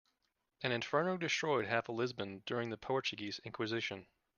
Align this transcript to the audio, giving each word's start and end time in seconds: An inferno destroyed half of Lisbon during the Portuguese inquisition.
An 0.63 0.71
inferno 0.71 1.15
destroyed 1.15 1.67
half 1.67 1.87
of 1.87 1.93
Lisbon 1.93 2.41
during 2.47 2.71
the 2.71 2.77
Portuguese 2.79 3.37
inquisition. 3.43 4.07